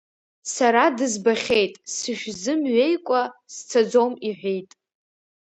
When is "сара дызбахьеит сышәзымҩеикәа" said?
0.53-3.21